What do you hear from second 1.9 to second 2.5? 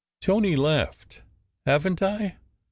t I?